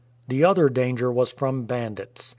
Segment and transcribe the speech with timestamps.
[0.29, 2.29] The other clanger was from bandits.